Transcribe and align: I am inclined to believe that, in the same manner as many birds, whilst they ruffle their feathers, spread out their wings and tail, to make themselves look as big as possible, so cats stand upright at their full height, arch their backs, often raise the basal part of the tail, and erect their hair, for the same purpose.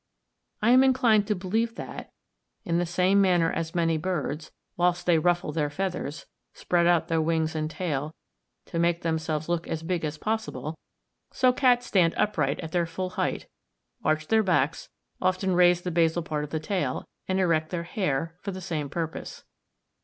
I 0.63 0.71
am 0.71 0.83
inclined 0.83 1.27
to 1.27 1.35
believe 1.35 1.75
that, 1.75 2.09
in 2.63 2.79
the 2.79 2.87
same 2.87 3.21
manner 3.21 3.51
as 3.51 3.75
many 3.75 3.99
birds, 3.99 4.49
whilst 4.75 5.05
they 5.05 5.19
ruffle 5.19 5.51
their 5.51 5.69
feathers, 5.69 6.25
spread 6.55 6.87
out 6.87 7.07
their 7.07 7.21
wings 7.21 7.53
and 7.53 7.69
tail, 7.69 8.15
to 8.65 8.79
make 8.79 9.03
themselves 9.03 9.47
look 9.47 9.67
as 9.67 9.83
big 9.83 10.03
as 10.03 10.17
possible, 10.17 10.79
so 11.31 11.53
cats 11.53 11.85
stand 11.85 12.15
upright 12.17 12.59
at 12.61 12.71
their 12.71 12.87
full 12.87 13.11
height, 13.11 13.45
arch 14.03 14.25
their 14.25 14.41
backs, 14.41 14.89
often 15.21 15.53
raise 15.53 15.81
the 15.83 15.91
basal 15.91 16.23
part 16.23 16.43
of 16.43 16.49
the 16.49 16.59
tail, 16.59 17.07
and 17.27 17.39
erect 17.39 17.69
their 17.69 17.83
hair, 17.83 18.35
for 18.41 18.49
the 18.49 18.59
same 18.59 18.89
purpose. 18.89 19.43